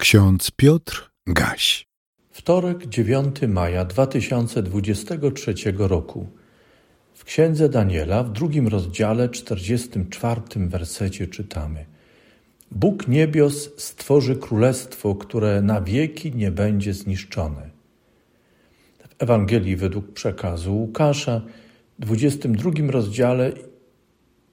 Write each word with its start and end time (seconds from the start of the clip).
Ksiądz 0.00 0.50
Piotr 0.50 1.10
Gaś. 1.26 1.86
Wtorek, 2.30 2.86
9 2.86 3.36
maja 3.48 3.84
2023 3.84 5.54
roku. 5.76 6.28
W 7.14 7.24
Księdze 7.24 7.68
Daniela, 7.68 8.22
w 8.22 8.32
drugim 8.32 8.68
rozdziale, 8.68 9.28
44 9.28 10.40
wersecie 10.56 11.26
czytamy: 11.26 11.86
Bóg 12.70 13.08
niebios 13.08 13.70
stworzy 13.76 14.36
królestwo, 14.36 15.14
które 15.14 15.62
na 15.62 15.80
wieki 15.80 16.32
nie 16.34 16.50
będzie 16.50 16.94
zniszczone. 16.94 17.70
W 18.98 19.22
Ewangelii 19.22 19.76
według 19.76 20.12
przekazu 20.12 20.76
Łukasza, 20.76 21.40
w 21.98 22.02
22 22.02 22.70
rozdziale, 22.88 23.52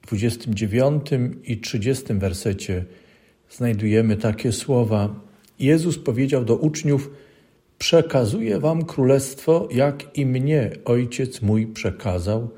29 0.02 1.06
i 1.44 1.58
30 1.60 2.14
wersecie 2.14 2.84
znajdujemy 3.50 4.16
takie 4.16 4.52
słowa: 4.52 5.27
Jezus 5.58 5.98
powiedział 5.98 6.44
do 6.44 6.56
uczniów: 6.56 7.10
Przekazuję 7.78 8.58
wam 8.58 8.84
królestwo, 8.84 9.68
jak 9.70 10.18
i 10.18 10.26
mnie 10.26 10.70
ojciec 10.84 11.42
mój 11.42 11.66
przekazał, 11.66 12.50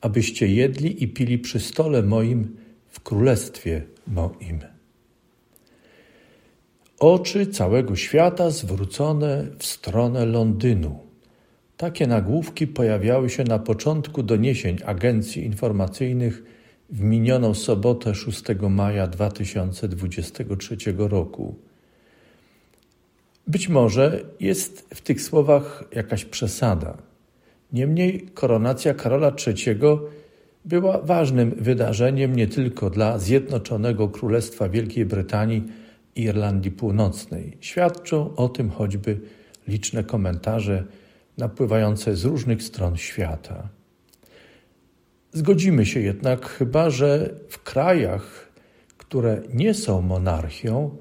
abyście 0.00 0.48
jedli 0.48 1.04
i 1.04 1.08
pili 1.08 1.38
przy 1.38 1.60
stole 1.60 2.02
moim 2.02 2.56
w 2.88 3.00
królestwie 3.00 3.82
moim. 4.06 4.60
Oczy 6.98 7.46
całego 7.46 7.96
świata 7.96 8.50
zwrócone 8.50 9.46
w 9.58 9.66
stronę 9.66 10.26
Londynu. 10.26 10.98
Takie 11.76 12.06
nagłówki 12.06 12.66
pojawiały 12.66 13.30
się 13.30 13.44
na 13.44 13.58
początku 13.58 14.22
doniesień 14.22 14.76
agencji 14.84 15.44
informacyjnych 15.44 16.42
w 16.90 17.00
minioną 17.00 17.54
sobotę 17.54 18.14
6 18.14 18.42
maja 18.70 19.06
2023 19.06 20.76
roku. 20.98 21.54
Być 23.46 23.68
może 23.68 24.24
jest 24.40 24.94
w 24.94 25.00
tych 25.00 25.22
słowach 25.22 25.84
jakaś 25.92 26.24
przesada. 26.24 26.96
Niemniej 27.72 28.28
koronacja 28.34 28.94
Karola 28.94 29.32
III 29.46 29.78
była 30.64 30.98
ważnym 30.98 31.50
wydarzeniem 31.50 32.36
nie 32.36 32.46
tylko 32.46 32.90
dla 32.90 33.18
Zjednoczonego 33.18 34.08
Królestwa 34.08 34.68
Wielkiej 34.68 35.06
Brytanii 35.06 35.62
i 36.16 36.22
Irlandii 36.22 36.70
Północnej. 36.70 37.56
Świadczą 37.60 38.36
o 38.36 38.48
tym 38.48 38.70
choćby 38.70 39.20
liczne 39.68 40.04
komentarze 40.04 40.84
napływające 41.38 42.16
z 42.16 42.24
różnych 42.24 42.62
stron 42.62 42.96
świata. 42.96 43.68
Zgodzimy 45.32 45.86
się 45.86 46.00
jednak 46.00 46.46
chyba, 46.46 46.90
że 46.90 47.34
w 47.48 47.62
krajach, 47.62 48.52
które 48.98 49.42
nie 49.52 49.74
są 49.74 50.02
monarchią, 50.02 50.96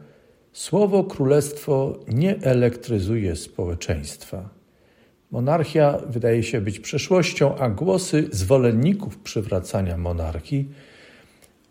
Słowo 0.53 1.03
królestwo 1.03 1.99
nie 2.07 2.41
elektryzuje 2.41 3.35
społeczeństwa. 3.35 4.49
Monarchia 5.31 5.99
wydaje 6.09 6.43
się 6.43 6.61
być 6.61 6.79
przeszłością, 6.79 7.57
a 7.57 7.69
głosy 7.69 8.27
zwolenników 8.31 9.17
przywracania 9.17 9.97
monarchii 9.97 10.69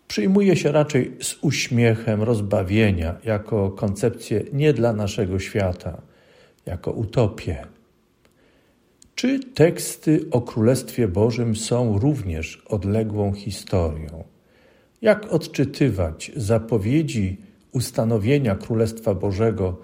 przyjmuje 0.09 0.57
się 0.57 0.73
raczej 0.73 1.13
z 1.21 1.39
uśmiechem 1.41 2.23
rozbawienia 2.23 3.17
jako 3.25 3.71
koncepcję 3.71 4.43
nie 4.53 4.73
dla 4.73 4.93
naszego 4.93 5.39
świata, 5.39 6.03
jako 6.67 6.91
utopię. 6.91 7.67
Czy 9.15 9.41
teksty 9.41 10.25
o 10.31 10.41
Królestwie 10.41 11.09
Bożym 11.09 11.57
są 11.57 11.99
również 11.99 12.63
odległą 12.69 13.33
historią? 13.33 14.25
Jak 15.03 15.33
odczytywać 15.33 16.33
zapowiedzi 16.37 17.37
ustanowienia 17.73 18.55
Królestwa 18.55 19.15
Bożego, 19.15 19.77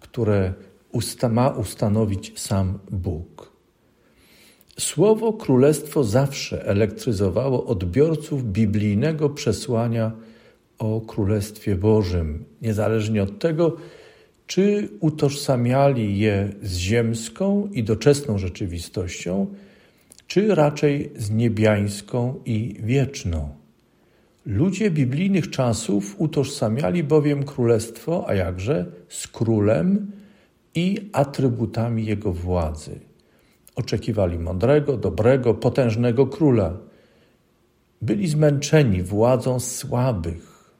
które 0.00 0.54
usta 0.92 1.28
ma 1.28 1.48
ustanowić 1.48 2.40
sam 2.40 2.78
Bóg. 2.90 3.52
Słowo 4.78 5.32
królestwo 5.32 6.04
zawsze 6.04 6.66
elektryzowało 6.66 7.66
odbiorców 7.66 8.44
biblijnego 8.44 9.30
przesłania 9.30 10.12
o 10.78 11.00
Królestwie 11.00 11.76
Bożym, 11.76 12.44
niezależnie 12.62 13.22
od 13.22 13.38
tego, 13.38 13.76
czy 14.46 14.88
utożsamiali 15.00 16.18
je 16.18 16.52
z 16.62 16.76
ziemską 16.76 17.68
i 17.72 17.82
doczesną 17.82 18.38
rzeczywistością, 18.38 19.46
czy 20.26 20.54
raczej 20.54 21.10
z 21.16 21.30
niebiańską 21.30 22.40
i 22.44 22.76
wieczną. 22.82 23.65
Ludzie 24.46 24.90
biblijnych 24.90 25.50
czasów 25.50 26.14
utożsamiali 26.18 27.04
bowiem 27.04 27.44
królestwo, 27.44 28.24
a 28.28 28.34
jakże, 28.34 28.86
z 29.08 29.28
królem 29.28 30.12
i 30.74 31.10
atrybutami 31.12 32.06
jego 32.06 32.32
władzy. 32.32 33.00
Oczekiwali 33.76 34.38
mądrego, 34.38 34.96
dobrego, 34.96 35.54
potężnego 35.54 36.26
króla. 36.26 36.76
Byli 38.02 38.28
zmęczeni 38.28 39.02
władzą 39.02 39.60
słabych, 39.60 40.74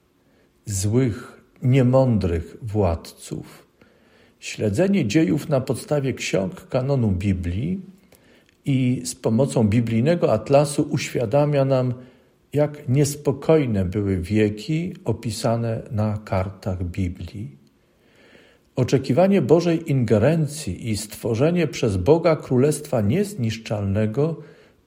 złych, 0.64 1.42
niemądrych 1.62 2.56
władców. 2.62 3.66
Śledzenie 4.40 5.06
dziejów 5.06 5.48
na 5.48 5.60
podstawie 5.60 6.12
ksiąg 6.12 6.68
kanonu 6.68 7.12
Biblii 7.12 7.80
i 8.64 9.02
z 9.04 9.14
pomocą 9.14 9.68
biblijnego 9.68 10.32
atlasu 10.32 10.88
uświadamia 10.90 11.64
nam, 11.64 11.94
jak 12.52 12.88
niespokojne 12.88 13.84
były 13.84 14.20
wieki 14.20 14.94
opisane 15.04 15.82
na 15.90 16.18
kartach 16.24 16.84
Biblii. 16.84 17.56
Oczekiwanie 18.76 19.42
Bożej 19.42 19.90
ingerencji 19.90 20.90
i 20.90 20.96
stworzenie 20.96 21.66
przez 21.66 21.96
Boga 21.96 22.36
Królestwa 22.36 23.00
niezniszczalnego, 23.00 24.36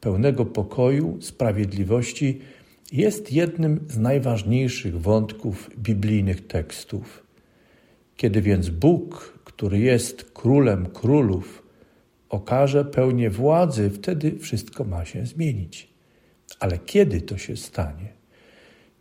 pełnego 0.02 0.46
pokoju, 0.46 1.18
sprawiedliwości 1.22 2.40
jest 2.92 3.34
jednym 3.34 3.86
z 3.88 3.97
najważniejszych 3.97 5.02
wątków 5.02 5.70
biblijnych 5.78 6.47
tekstów. 6.47 7.24
Kiedy 8.16 8.41
więc 8.41 8.70
Bóg, 8.70 9.40
który 9.44 9.80
jest 9.80 10.31
królem 10.31 10.86
królów, 10.86 11.64
okaże 12.30 12.86
pełnię 12.86 13.30
władzy, 13.30 13.90
wtedy 13.90 14.40
wszystko 14.40 14.84
ma 14.84 15.06
się 15.06 15.26
zmienić. 15.26 15.90
Ale 16.59 16.78
kiedy 16.78 17.22
to 17.22 17.38
się 17.38 17.58
stanie? 17.58 18.14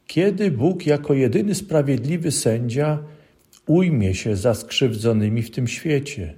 Kiedy 0.06 0.50
Bóg 0.50 0.86
jako 0.86 1.14
jedyny 1.14 1.54
sprawiedliwy 1.54 2.30
sędzia 2.30 2.98
ujmie 3.66 4.14
się 4.14 4.36
za 4.36 4.54
skrzywdzonymi 4.54 5.42
w 5.42 5.50
tym 5.50 5.68
świecie? 5.68 6.34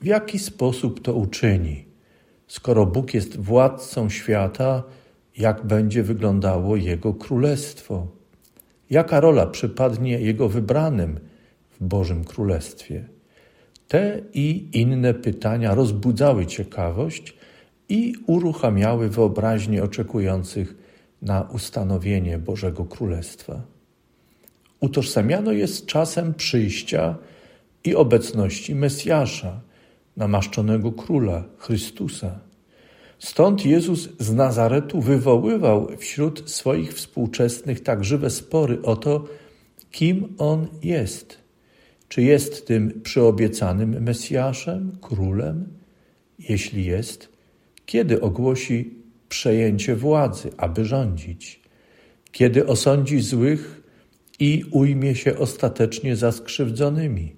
W 0.00 0.04
jaki 0.04 0.38
sposób 0.38 1.02
to 1.02 1.14
uczyni? 1.14 1.84
Skoro 2.46 2.86
Bóg 2.86 3.14
jest 3.14 3.36
władcą 3.36 4.10
świata, 4.10 4.82
jak 5.38 5.66
będzie 5.66 6.02
wyglądało 6.02 6.76
Jego 6.76 7.14
królestwo? 7.14 8.06
Jaka 8.90 9.20
rola 9.20 9.46
przypadnie 9.46 10.20
Jego 10.20 10.48
wybranym 10.48 11.20
w 11.80 11.84
Bożym 11.84 12.24
Królestwie? 12.24 13.04
Te 13.88 14.20
i 14.34 14.68
inne 14.72 15.14
pytania 15.14 15.74
rozbudzały 15.74 16.46
ciekawość 16.46 17.34
i 17.88 18.14
uruchamiały 18.26 19.08
wyobraźnię 19.08 19.82
oczekujących 19.82 20.74
na 21.22 21.42
ustanowienie 21.42 22.38
Bożego 22.38 22.84
Królestwa. 22.84 23.62
Utożsamiano 24.80 25.52
je 25.52 25.68
z 25.68 25.86
czasem 25.86 26.34
przyjścia 26.34 27.16
i 27.84 27.94
obecności 27.94 28.74
Mesjasza, 28.74 29.60
namaszczonego 30.16 30.92
króla 30.92 31.44
Chrystusa. 31.58 32.38
Stąd 33.18 33.66
Jezus 33.66 34.08
z 34.18 34.32
Nazaretu 34.32 35.00
wywoływał 35.00 35.88
wśród 35.98 36.50
swoich 36.50 36.94
współczesnych 36.94 37.80
tak 37.80 38.04
żywe 38.04 38.30
spory 38.30 38.82
o 38.82 38.96
to, 38.96 39.24
kim 39.90 40.34
on 40.38 40.66
jest. 40.82 41.38
Czy 42.08 42.22
jest 42.22 42.66
tym 42.66 43.00
przyobiecanym 43.02 44.02
Mesjaszem, 44.02 44.98
królem? 45.00 45.68
Jeśli 46.38 46.84
jest, 46.84 47.33
kiedy 47.86 48.20
ogłosi 48.20 48.94
przejęcie 49.28 49.96
władzy, 49.96 50.50
aby 50.56 50.84
rządzić? 50.84 51.60
Kiedy 52.32 52.66
osądzi 52.66 53.20
złych 53.20 53.82
i 54.40 54.64
ujmie 54.70 55.14
się 55.14 55.38
ostatecznie 55.38 56.16
za 56.16 56.32
skrzywdzonymi? 56.32 57.36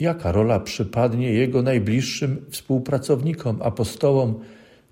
Jaka 0.00 0.32
rola 0.32 0.60
przypadnie 0.60 1.32
jego 1.32 1.62
najbliższym 1.62 2.46
współpracownikom, 2.50 3.62
apostołom 3.62 4.40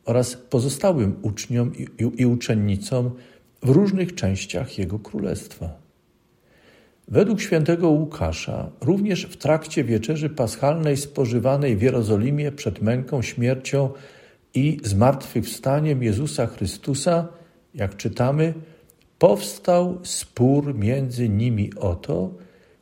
oraz 0.05 0.37
pozostałym 0.37 1.17
uczniom 1.23 1.73
i, 1.77 1.83
i, 1.83 2.23
i 2.23 2.27
uczennicom 2.27 3.11
w 3.63 3.69
różnych 3.69 4.15
częściach 4.15 4.79
jego 4.79 4.99
królestwa? 4.99 5.85
Według 7.09 7.41
świętego 7.41 7.89
Łukasza, 7.89 8.71
również 8.81 9.27
w 9.27 9.37
trakcie 9.37 9.85
wieczerzy 9.85 10.31
paschalnej 10.31 10.97
spożywanej 10.97 11.77
w 11.77 11.83
Jerozolimie 11.83 12.53
przed 12.53 12.83
męką, 12.83 13.23
śmiercią 13.23 13.91
i 14.55 14.79
zmartwychwstaniem 14.83 16.03
Jezusa 16.03 16.47
Chrystusa, 16.47 17.29
jak 17.75 17.97
czytamy, 17.97 18.55
powstał 19.19 19.99
spór 20.03 20.75
między 20.75 21.29
nimi 21.29 21.75
o 21.75 21.95
to, 21.95 22.31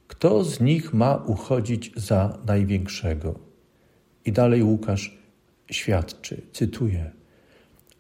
kto 0.09 0.45
z 0.45 0.61
nich 0.61 0.95
ma 0.95 1.17
uchodzić 1.17 1.93
za 1.97 2.39
największego? 2.47 3.39
I 4.25 4.33
dalej 4.33 4.63
Łukasz 4.63 5.19
świadczy, 5.71 6.43
cytuję. 6.53 7.11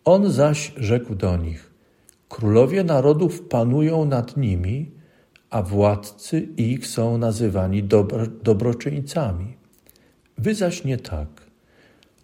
On 0.04 0.32
zaś 0.32 0.72
rzekł 0.76 1.14
do 1.14 1.36
nich: 1.36 1.72
Królowie 2.28 2.84
narodów 2.84 3.48
panują 3.48 4.04
nad 4.04 4.36
nimi, 4.36 4.90
a 5.50 5.62
władcy 5.62 6.40
ich 6.40 6.86
są 6.86 7.18
nazywani 7.18 7.82
dobro, 7.82 8.26
dobroczyńcami. 8.26 9.56
Wy 10.38 10.54
zaś 10.54 10.84
nie 10.84 10.98
tak. 10.98 11.51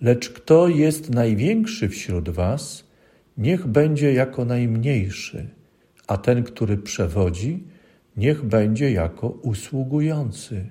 Lecz 0.00 0.31
kto 0.31 0.69
jest 0.69 1.11
największy 1.11 1.89
wśród 1.89 2.29
was, 2.29 2.85
niech 3.39 3.67
będzie 3.67 4.12
jako 4.12 4.45
najmniejszy, 4.45 5.49
a 6.06 6.17
ten, 6.17 6.43
który 6.43 6.77
przewodzi, 6.77 7.65
niech 8.17 8.45
będzie 8.45 8.93
jako 8.93 9.29
usługujący. 9.29 10.67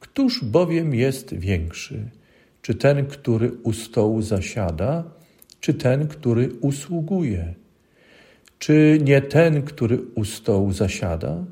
Któż 0.00 0.44
bowiem 0.44 0.94
jest 0.94 1.34
większy? 1.34 2.10
Czy 2.62 2.74
ten, 2.74 3.06
który 3.06 3.52
u 3.52 3.72
stołu 3.72 4.22
zasiada, 4.22 5.04
czy 5.60 5.74
ten, 5.74 6.08
który 6.08 6.48
usługuje? 6.60 7.54
Czy 8.58 8.98
nie 9.04 9.22
ten, 9.22 9.62
który 9.62 9.98
u 10.14 10.24
stołu 10.24 10.72
zasiada? 10.72 11.44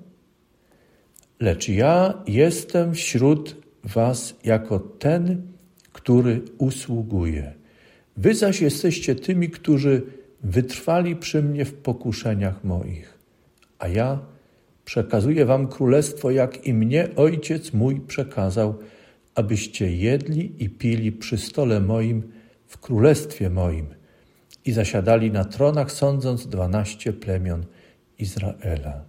Lecz 1.41 1.69
ja 1.69 2.23
jestem 2.27 2.95
wśród 2.95 3.57
was 3.85 4.37
jako 4.45 4.79
ten, 4.79 5.43
który 5.97 6.43
usługuje. 6.59 7.55
Wy 8.17 8.35
zaś 8.35 8.61
jesteście 8.61 9.15
tymi, 9.15 9.51
którzy 9.51 10.03
wytrwali 10.43 11.17
przy 11.17 11.43
mnie 11.43 11.65
w 11.65 11.75
pokuszeniach 11.75 12.65
moich, 12.65 13.19
a 13.79 13.89
ja 13.89 14.19
przekazuję 14.85 15.47
wam 15.47 15.69
królestwo, 15.69 16.31
jak 16.31 16.67
i 16.67 16.75
mnie 16.75 17.09
ojciec 17.17 17.73
mój 17.73 18.01
przekazał, 18.01 18.79
abyście 19.35 19.97
jedli 19.97 20.65
i 20.65 20.71
pili 20.71 21.13
przy 21.13 21.39
stole 21.39 21.81
moim 21.81 22.23
w 22.67 22.79
królestwie 22.79 23.51
moim 23.51 23.87
i 24.65 24.73
zasiadali 24.73 25.31
na 25.31 25.45
tronach, 25.45 25.93
sądząc 25.93 26.47
dwanaście 26.47 27.13
plemion 27.13 27.65
Izraela. 28.19 29.05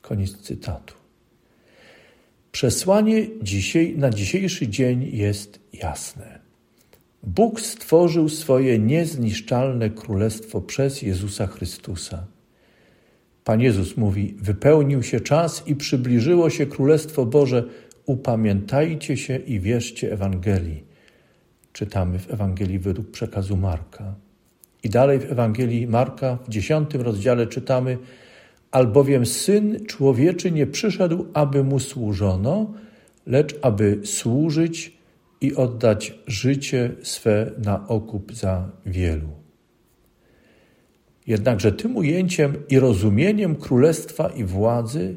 Koniec 0.00 0.38
cytatu. 0.38 1.01
Przesłanie 2.52 3.26
dzisiaj, 3.42 3.94
na 3.96 4.10
dzisiejszy 4.10 4.68
dzień 4.68 5.10
jest 5.12 5.60
jasne. 5.72 6.38
Bóg 7.22 7.60
stworzył 7.60 8.28
swoje 8.28 8.78
niezniszczalne 8.78 9.90
królestwo 9.90 10.60
przez 10.60 11.02
Jezusa 11.02 11.46
Chrystusa. 11.46 12.26
Pan 13.44 13.60
Jezus 13.60 13.96
mówi: 13.96 14.34
Wypełnił 14.38 15.02
się 15.02 15.20
czas 15.20 15.62
i 15.66 15.76
przybliżyło 15.76 16.50
się 16.50 16.66
Królestwo 16.66 17.26
Boże. 17.26 17.64
Upamiętajcie 18.06 19.16
się 19.16 19.36
i 19.36 19.60
wierzcie 19.60 20.12
Ewangelii. 20.12 20.84
Czytamy 21.72 22.18
w 22.18 22.30
Ewangelii 22.30 22.78
według 22.78 23.10
przekazu 23.10 23.56
Marka. 23.56 24.14
I 24.82 24.90
dalej 24.90 25.18
w 25.18 25.32
Ewangelii 25.32 25.86
Marka 25.86 26.38
w 26.46 26.48
dziesiątym 26.48 27.00
rozdziale 27.00 27.46
czytamy: 27.46 27.98
Albowiem 28.72 29.26
syn 29.26 29.86
człowieczy 29.86 30.50
nie 30.50 30.66
przyszedł, 30.66 31.26
aby 31.34 31.64
mu 31.64 31.78
służono, 31.78 32.72
lecz 33.26 33.58
aby 33.62 34.00
służyć 34.04 34.98
i 35.40 35.54
oddać 35.54 36.18
życie 36.26 36.90
swe 37.02 37.50
na 37.64 37.88
okup 37.88 38.34
za 38.34 38.70
wielu. 38.86 39.28
Jednakże 41.26 41.72
tym 41.72 41.96
ujęciem 41.96 42.54
i 42.68 42.78
rozumieniem 42.78 43.56
królestwa 43.56 44.28
i 44.28 44.44
władzy 44.44 45.16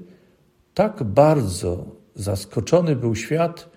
tak 0.74 1.04
bardzo 1.04 1.86
zaskoczony 2.16 2.96
był 2.96 3.16
świat, 3.16 3.70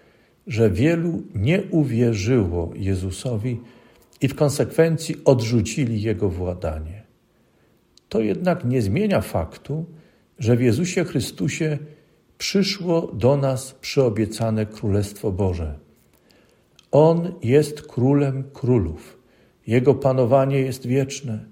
że 0.46 0.70
wielu 0.70 1.22
nie 1.34 1.62
uwierzyło 1.70 2.72
Jezusowi 2.74 3.60
i 4.20 4.28
w 4.28 4.34
konsekwencji 4.34 5.16
odrzucili 5.24 6.02
jego 6.02 6.28
władanie. 6.28 7.07
To 8.08 8.20
jednak 8.20 8.64
nie 8.64 8.82
zmienia 8.82 9.20
faktu, 9.20 9.84
że 10.38 10.56
w 10.56 10.60
Jezusie 10.60 11.04
Chrystusie 11.04 11.78
przyszło 12.38 13.10
do 13.14 13.36
nas 13.36 13.74
przyobiecane 13.80 14.66
Królestwo 14.66 15.32
Boże. 15.32 15.78
On 16.90 17.32
jest 17.42 17.82
królem 17.82 18.44
królów. 18.52 19.18
Jego 19.66 19.94
panowanie 19.94 20.58
jest 20.58 20.86
wieczne. 20.86 21.44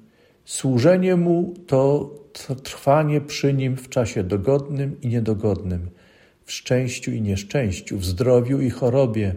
Służenie 0.45 1.17
mu 1.17 1.55
to 1.67 2.15
trwanie 2.63 3.21
przy 3.21 3.53
nim 3.53 3.77
w 3.77 3.89
czasie 3.89 4.25
dogodnym 4.25 5.01
i 5.01 5.09
niedogodnym, 5.09 5.91
w 6.45 6.53
szczęściu 6.53 7.13
i 7.13 7.21
nieszczęściu, 7.21 7.99
w 7.99 8.05
zdrowiu 8.05 8.61
i 8.61 8.71
chorobie, 8.71 9.35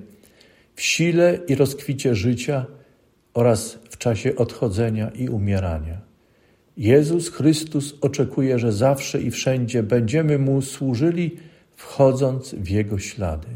w 0.76 0.82
sile 0.82 1.40
i 1.48 1.56
rozkwicie 1.56 2.16
życia 2.16 2.66
oraz 3.34 3.80
w 3.90 3.98
czasie 3.98 4.36
odchodzenia 4.36 5.10
i 5.10 5.30
umierania. 5.30 6.09
Jezus 6.80 7.30
Chrystus 7.30 7.96
oczekuje, 8.02 8.60
że 8.60 8.72
zawsze 8.72 9.22
i 9.22 9.32
wszędzie 9.32 9.84
będziemy 9.84 10.40
Mu 10.40 10.62
służyli, 10.62 11.38
wchodząc 11.76 12.56
w 12.56 12.70
Jego 12.70 13.00
ślady. 13.00 13.48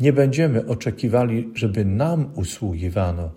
Nie 0.00 0.12
będziemy 0.12 0.66
oczekiwali, 0.66 1.50
żeby 1.54 1.84
nam 1.84 2.30
usługiwano, 2.34 3.30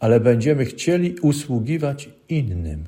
ale 0.00 0.20
będziemy 0.20 0.64
chcieli 0.64 1.14
usługiwać 1.22 2.10
innym. 2.28 2.84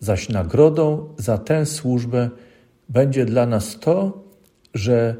Zaś 0.00 0.28
nagrodą 0.28 1.14
za 1.18 1.38
tę 1.38 1.66
służbę 1.66 2.30
będzie 2.88 3.24
dla 3.24 3.46
nas 3.46 3.78
to, 3.80 4.24
że 4.74 5.16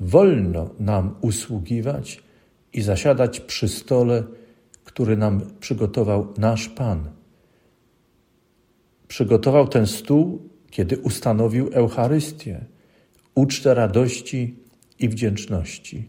wolno 0.00 0.70
nam 0.80 1.14
usługiwać 1.20 2.22
i 2.72 2.82
zasiadać 2.82 3.40
przy 3.40 3.68
stole, 3.68 4.22
który 4.84 5.16
nam 5.16 5.40
przygotował 5.60 6.32
nasz 6.38 6.68
Pan. 6.68 7.23
Przygotował 9.14 9.68
ten 9.68 9.86
stół, 9.86 10.48
kiedy 10.70 10.98
ustanowił 10.98 11.70
Eucharystię, 11.72 12.64
ucztę 13.34 13.74
radości 13.74 14.56
i 14.98 15.08
wdzięczności. 15.08 16.08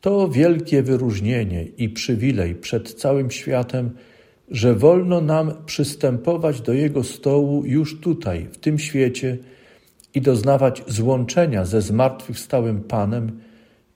To 0.00 0.28
wielkie 0.28 0.82
wyróżnienie 0.82 1.64
i 1.64 1.88
przywilej 1.88 2.54
przed 2.54 2.94
całym 2.94 3.30
światem, 3.30 3.90
że 4.48 4.74
wolno 4.74 5.20
nam 5.20 5.52
przystępować 5.66 6.60
do 6.60 6.72
Jego 6.72 7.04
stołu 7.04 7.64
już 7.66 8.00
tutaj, 8.00 8.48
w 8.52 8.58
tym 8.58 8.78
świecie 8.78 9.38
i 10.14 10.20
doznawać 10.20 10.82
złączenia 10.86 11.64
ze 11.64 11.82
zmartwychwstałym 11.82 12.80
Panem 12.80 13.40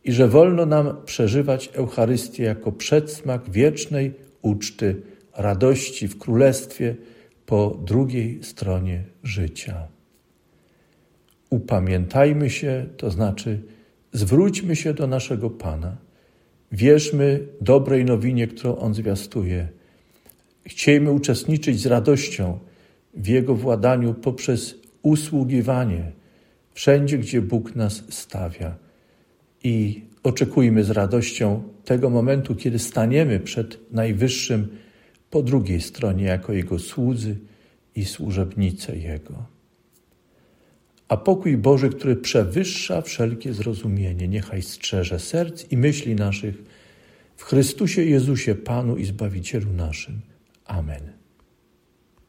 i 0.05 0.13
że 0.13 0.29
wolno 0.29 0.67
nam 0.67 0.97
przeżywać 1.05 1.71
Eucharystię 1.75 2.43
jako 2.43 2.73
przedsmak 2.73 3.51
wiecznej 3.51 4.15
uczty, 4.43 5.03
radości 5.37 6.09
w 6.09 6.19
Królestwie 6.19 6.97
po 7.49 7.79
drugiej 7.85 8.45
stronie 8.45 9.05
życia. 9.23 9.89
Upamiętajmy 11.51 12.51
się, 12.51 12.87
to 12.97 13.11
znaczy 13.11 13.63
zwróćmy 14.13 14.77
się 14.77 14.95
do 14.95 15.07
naszego 15.07 15.51
Pana. 15.51 15.97
Wierzmy 16.73 17.41
dobrej 17.61 18.05
nowinie, 18.05 18.47
którą 18.47 18.77
On 18.77 18.95
zwiastuje. 18.95 19.69
Chciejmy 20.67 21.11
uczestniczyć 21.11 21.81
z 21.81 21.87
radością 21.87 22.59
w 23.15 23.27
Jego 23.27 23.55
władaniu 23.55 24.15
poprzez 24.15 24.75
usługiwanie 25.03 26.13
wszędzie, 26.75 27.19
gdzie 27.19 27.43
Bóg 27.43 27.77
nas 27.77 28.05
stawia. 28.09 28.77
I 29.65 30.03
oczekujmy 30.23 30.85
z 30.85 30.91
radością 30.91 31.63
tego 31.85 32.11
momentu, 32.11 32.55
kiedy 32.55 32.79
staniemy 32.79 33.41
przed 33.41 33.93
Najwyższym 33.93 34.69
po 35.31 35.43
drugiej 35.43 35.81
stronie 35.81 36.25
jako 36.25 36.53
Jego 36.53 36.79
słudzy 36.79 37.37
i 37.95 38.05
służebnice 38.05 38.97
Jego. 38.97 39.47
A 41.09 41.17
pokój 41.17 41.57
Boży, 41.57 41.91
który 41.91 42.17
przewyższa 42.17 43.03
wszelkie 43.03 43.55
zrozumienie, 43.55 44.29
niechaj 44.29 44.63
strzeże 44.63 45.19
serc 45.19 45.73
i 45.73 45.77
myśli 45.77 46.15
naszych 46.15 46.63
w 47.37 47.45
Chrystusie 47.45 48.05
Jezusie, 48.05 48.55
Panu 48.55 48.97
i 48.97 49.05
Zbawicielu 49.05 49.73
naszym. 49.73 50.21
Amen. 50.65 51.13